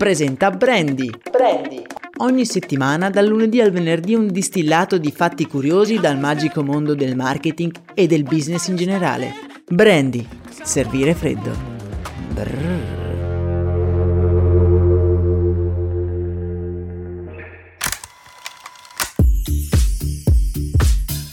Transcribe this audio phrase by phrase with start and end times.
[0.00, 1.10] presenta Brandy.
[1.30, 1.82] Brandy.
[2.20, 7.14] Ogni settimana, dal lunedì al venerdì, un distillato di fatti curiosi dal magico mondo del
[7.14, 9.30] marketing e del business in generale.
[9.68, 10.26] Brandy.
[10.62, 11.50] Servire freddo.
[12.32, 12.98] Brrr.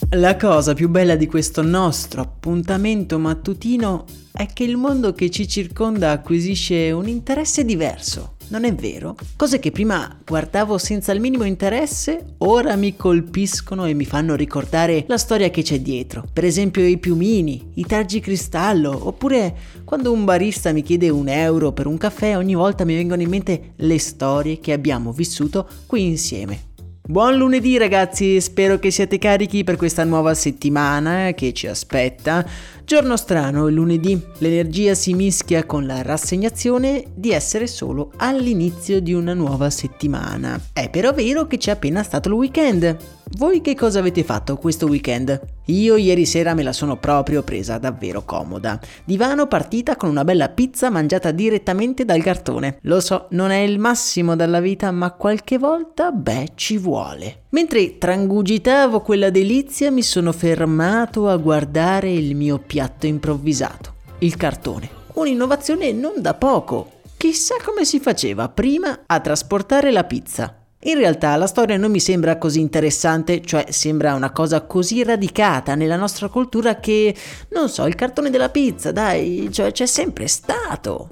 [0.10, 5.48] La cosa più bella di questo nostro appuntamento mattutino è che il mondo che ci
[5.48, 8.36] circonda acquisisce un interesse diverso.
[8.50, 9.16] Non è vero?
[9.36, 15.04] Cose che prima guardavo senza il minimo interesse, ora mi colpiscono e mi fanno ricordare
[15.08, 16.24] la storia che c'è dietro.
[16.32, 21.74] Per esempio i piumini, i targi cristallo, oppure quando un barista mi chiede un euro
[21.74, 26.06] per un caffè, ogni volta mi vengono in mente le storie che abbiamo vissuto qui
[26.06, 26.67] insieme.
[27.10, 32.46] Buon lunedì ragazzi, spero che siate carichi per questa nuova settimana che ci aspetta.
[32.84, 39.14] Giorno strano, il lunedì, l'energia si mischia con la rassegnazione di essere solo all'inizio di
[39.14, 40.60] una nuova settimana.
[40.74, 42.98] È però vero che c'è appena stato il weekend.
[43.38, 45.57] Voi che cosa avete fatto questo weekend?
[45.68, 48.80] Io ieri sera me la sono proprio presa davvero comoda.
[49.04, 52.78] Divano partita con una bella pizza mangiata direttamente dal cartone.
[52.84, 57.44] Lo so, non è il massimo dalla vita, ma qualche volta, beh, ci vuole.
[57.50, 64.90] Mentre trangugitavo quella delizia mi sono fermato a guardare il mio piatto improvvisato, il cartone.
[65.14, 66.92] Un'innovazione non da poco.
[67.18, 70.57] Chissà come si faceva prima a trasportare la pizza.
[70.82, 75.74] In realtà la storia non mi sembra così interessante, cioè sembra una cosa così radicata
[75.74, 77.16] nella nostra cultura che,
[77.50, 81.10] non so, il cartone della pizza, dai, cioè c'è sempre stato.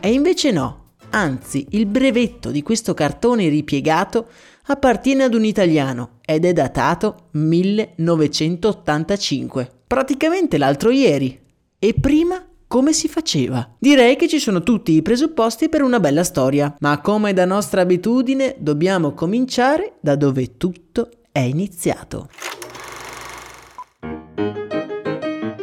[0.00, 4.28] E invece no, anzi il brevetto di questo cartone ripiegato
[4.66, 11.46] appartiene ad un italiano ed è datato 1985, praticamente l'altro ieri.
[11.80, 13.66] E prima come si faceva?
[13.78, 17.80] Direi che ci sono tutti i presupposti per una bella storia, ma come da nostra
[17.80, 22.28] abitudine dobbiamo cominciare da dove tutto è iniziato.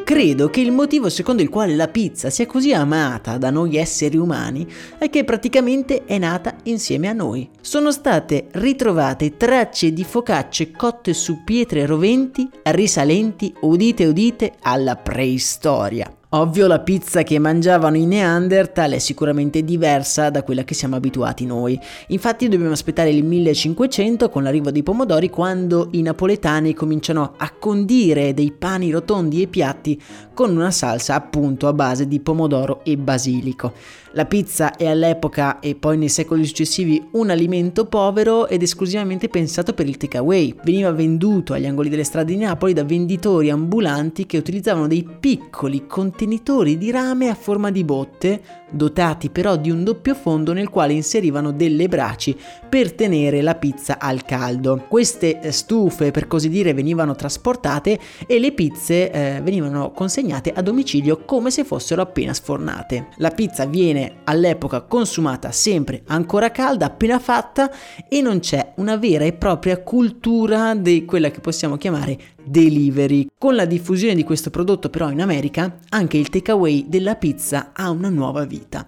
[0.04, 4.18] Credo che il motivo secondo il quale la pizza sia così amata da noi esseri
[4.18, 4.66] umani
[4.98, 7.50] è che praticamente è nata insieme a noi.
[7.62, 16.10] Sono state ritrovate tracce di focacce cotte su pietre roventi risalenti, udite udite, alla preistoria.
[16.30, 21.46] Ovvio la pizza che mangiavano i Neanderthal è sicuramente diversa da quella che siamo abituati
[21.46, 21.80] noi.
[22.08, 28.34] Infatti dobbiamo aspettare il 1500 con l'arrivo dei pomodori quando i napoletani cominciano a condire
[28.34, 30.02] dei pani rotondi e piatti
[30.34, 33.74] con una salsa appunto a base di pomodoro e basilico.
[34.16, 39.74] La pizza è all'epoca e poi nei secoli successivi un alimento povero ed esclusivamente pensato
[39.74, 40.56] per il takeaway.
[40.64, 45.86] Veniva venduto agli angoli delle strade di Napoli da venditori ambulanti che utilizzavano dei piccoli
[45.86, 50.94] contenitori di rame a forma di botte, dotati però di un doppio fondo nel quale
[50.94, 52.38] inserivano delle braci
[52.70, 54.86] per tenere la pizza al caldo.
[54.88, 61.26] Queste stufe, per così dire, venivano trasportate e le pizze eh, venivano consegnate a domicilio
[61.26, 63.08] come se fossero appena sfornate.
[63.18, 67.72] La pizza viene all'epoca consumata sempre ancora calda, appena fatta
[68.08, 73.28] e non c'è una vera e propria cultura di quella che possiamo chiamare delivery.
[73.38, 77.90] Con la diffusione di questo prodotto però in America, anche il takeaway della pizza ha
[77.90, 78.88] una nuova vita.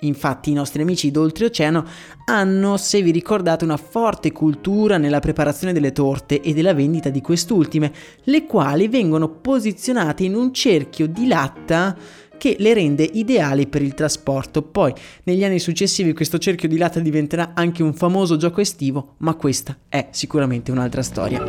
[0.00, 1.84] Infatti i nostri amici d'oltreoceano
[2.24, 7.20] hanno, se vi ricordate, una forte cultura nella preparazione delle torte e della vendita di
[7.20, 7.92] quest'ultime,
[8.24, 11.96] le quali vengono posizionate in un cerchio di latta
[12.40, 14.62] che le rende ideali per il trasporto.
[14.62, 19.34] Poi negli anni successivi questo cerchio di latta diventerà anche un famoso gioco estivo, ma
[19.34, 21.44] questa è sicuramente un'altra storia.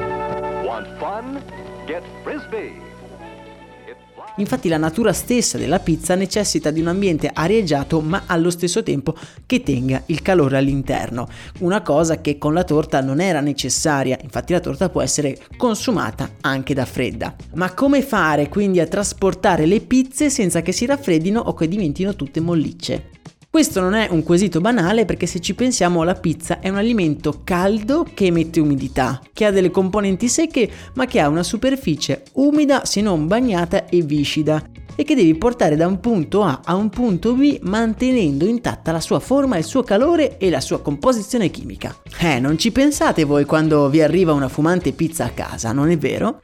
[4.38, 9.16] Infatti la natura stessa della pizza necessita di un ambiente arieggiato ma allo stesso tempo
[9.46, 11.28] che tenga il calore all'interno,
[11.60, 16.30] una cosa che con la torta non era necessaria, infatti la torta può essere consumata
[16.42, 17.36] anche da fredda.
[17.56, 22.16] Ma come fare quindi a trasportare le pizze senza che si raffreddino o che diventino
[22.16, 23.21] tutte mollicce?
[23.52, 27.42] Questo non è un quesito banale perché se ci pensiamo la pizza è un alimento
[27.44, 32.86] caldo che emette umidità, che ha delle componenti secche ma che ha una superficie umida
[32.86, 34.64] se non bagnata e viscida.
[34.96, 39.00] e che devi portare da un punto A a un punto B mantenendo intatta la
[39.00, 41.96] sua forma, il suo calore e la sua composizione chimica.
[42.20, 45.98] Eh, non ci pensate voi quando vi arriva una fumante pizza a casa, non è
[45.98, 46.40] vero?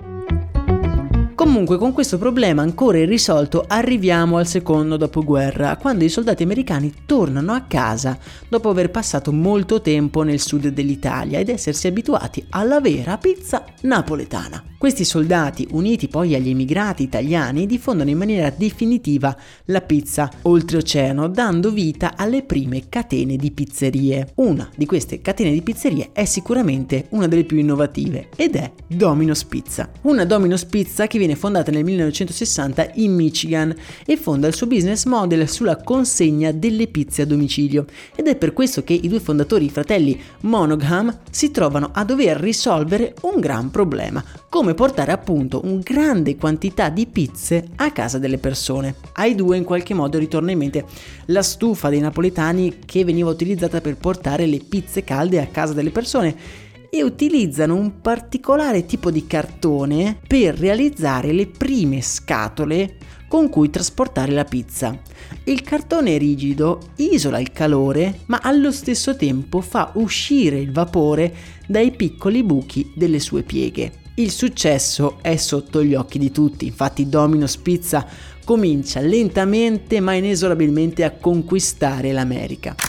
[1.37, 7.53] Comunque con questo problema ancora irrisolto arriviamo al secondo dopoguerra, quando i soldati americani tornano
[7.53, 8.17] a casa
[8.49, 14.63] dopo aver passato molto tempo nel sud dell'Italia ed essersi abituati alla vera pizza napoletana.
[14.79, 19.35] Questi soldati, uniti poi agli emigrati italiani, diffondono in maniera definitiva
[19.65, 24.33] la pizza oltreoceano, dando vita alle prime catene di pizzerie.
[24.35, 29.43] Una di queste catene di pizzerie è sicuramente una delle più innovative ed è Domino's
[29.45, 29.89] Pizza.
[30.01, 33.75] Una Domino's Pizza che viene fondata nel 1960 in Michigan
[34.05, 37.85] e fonda il suo business model sulla consegna delle pizze a domicilio.
[38.15, 42.37] Ed è per questo che i due fondatori, i fratelli Monogam, si trovano a dover
[42.37, 48.37] risolvere un gran problema, come portare appunto un grande quantità di pizze a casa delle
[48.37, 48.95] persone.
[49.13, 50.85] Ai due in qualche modo ritorna in mente
[51.25, 55.91] la stufa dei napoletani che veniva utilizzata per portare le pizze calde a casa delle
[55.91, 56.65] persone
[56.97, 62.97] e utilizzano un particolare tipo di cartone per realizzare le prime scatole
[63.27, 64.97] con cui trasportare la pizza.
[65.43, 71.33] Il cartone rigido isola il calore, ma allo stesso tempo fa uscire il vapore
[71.67, 74.05] dai piccoli buchi delle sue pieghe.
[74.15, 78.07] Il successo è sotto gli occhi di tutti, infatti Domino's Pizza
[78.43, 82.86] comincia lentamente ma inesorabilmente a conquistare l'America.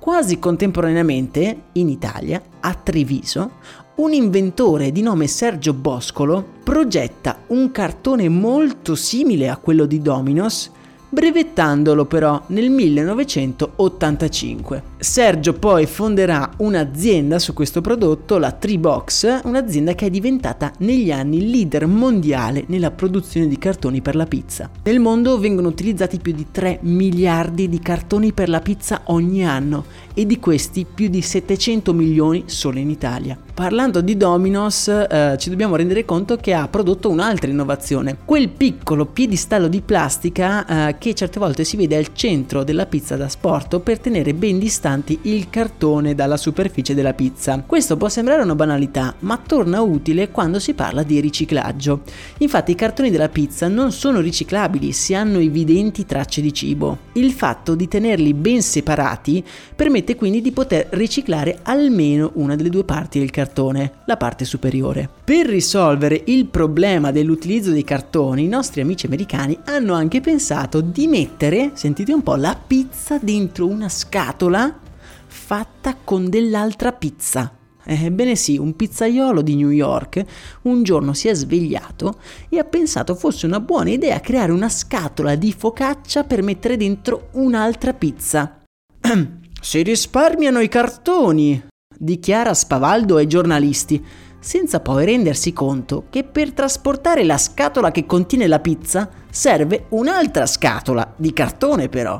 [0.00, 3.58] Quasi contemporaneamente, in Italia, a Treviso,
[3.96, 10.70] un inventore di nome Sergio Boscolo progetta un cartone molto simile a quello di Domino's
[11.10, 14.82] brevettandolo però nel 1985.
[14.98, 21.50] Sergio poi fonderà un'azienda su questo prodotto, la Treebox, un'azienda che è diventata negli anni
[21.50, 24.70] leader mondiale nella produzione di cartoni per la pizza.
[24.84, 29.84] Nel mondo vengono utilizzati più di 3 miliardi di cartoni per la pizza ogni anno
[30.14, 33.36] e di questi più di 700 milioni solo in Italia.
[33.52, 39.04] Parlando di Domino's eh, ci dobbiamo rendere conto che ha prodotto un'altra innovazione, quel piccolo
[39.04, 43.80] piedistallo di plastica eh, che certe volte si vede al centro della pizza da sport
[43.80, 47.62] per tenere ben distanti il cartone dalla superficie della pizza.
[47.66, 52.00] Questo può sembrare una banalità, ma torna utile quando si parla di riciclaggio.
[52.38, 56.98] Infatti i cartoni della pizza non sono riciclabili se hanno evidenti tracce di cibo.
[57.12, 59.44] Il fatto di tenerli ben separati
[59.76, 64.44] permette quindi di poter riciclare almeno una delle due parti del cartone cartone, la parte
[64.44, 65.08] superiore.
[65.24, 71.08] Per risolvere il problema dell'utilizzo dei cartoni, i nostri amici americani hanno anche pensato di
[71.08, 74.78] mettere, sentite un po', la pizza dentro una scatola
[75.26, 77.54] fatta con dell'altra pizza.
[77.82, 80.22] Ebbene sì, un pizzaiolo di New York
[80.62, 85.34] un giorno si è svegliato e ha pensato fosse una buona idea creare una scatola
[85.34, 88.60] di focaccia per mettere dentro un'altra pizza.
[89.60, 91.68] si risparmiano i cartoni,
[92.02, 94.02] dichiara spavaldo ai giornalisti,
[94.38, 100.46] senza poi rendersi conto che per trasportare la scatola che contiene la pizza serve un'altra
[100.46, 102.18] scatola, di cartone però.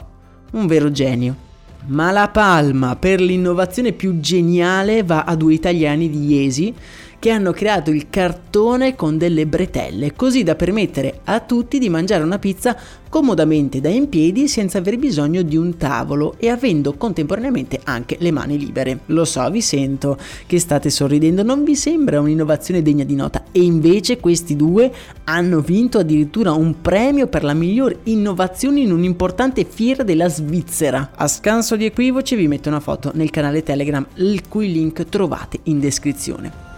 [0.52, 1.48] Un vero genio.
[1.86, 6.74] Ma la palma per l'innovazione più geniale va a due italiani di Iesi
[7.20, 12.24] che hanno creato il cartone con delle bretelle, così da permettere a tutti di mangiare
[12.24, 12.74] una pizza
[13.10, 18.30] comodamente da in piedi senza aver bisogno di un tavolo e avendo contemporaneamente anche le
[18.30, 19.00] mani libere.
[19.06, 20.16] Lo so, vi sento
[20.46, 24.90] che state sorridendo, non vi sembra un'innovazione degna di nota e invece questi due
[25.24, 31.10] hanno vinto addirittura un premio per la miglior innovazione in un'importante fiera della Svizzera.
[31.16, 35.58] A scanso di equivoci vi metto una foto nel canale Telegram, il cui link trovate
[35.64, 36.69] in descrizione.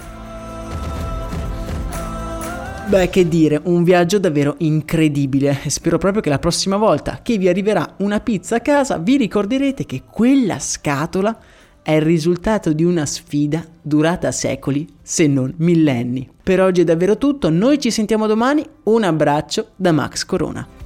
[2.84, 7.48] Beh, che dire, un viaggio davvero incredibile spero proprio che la prossima volta che vi
[7.48, 11.38] arriverà una pizza a casa vi ricorderete che quella scatola
[11.80, 16.28] è il risultato di una sfida durata secoli, se non millenni.
[16.42, 20.81] Per oggi è davvero tutto, noi ci sentiamo domani, un abbraccio da Max Corona.